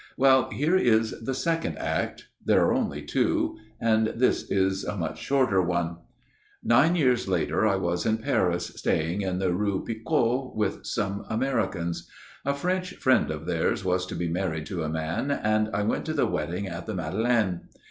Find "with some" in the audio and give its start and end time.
10.55-11.23